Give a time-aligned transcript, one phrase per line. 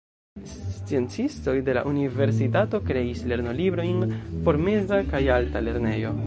[0.85, 4.17] Sciencistoj de la universitato kreis lernolibrojn
[4.49, 6.17] por meza kaj alta lernejo.